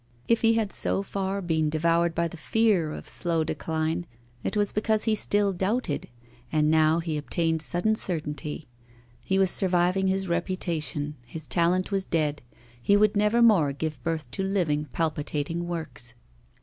[0.27, 4.07] If he had so far been devoured by the fear of slow decline,
[4.43, 6.09] it was because he still doubted;
[6.51, 8.67] and now he obtained sudden certainty;
[9.23, 12.41] he was surviving his reputation, his talent was dead,
[12.81, 16.15] he would never more give birth to living, palpitating works.